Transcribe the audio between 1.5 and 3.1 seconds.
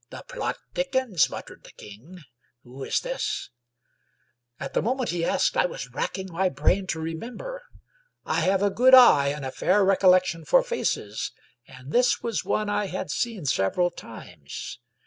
the king." Who is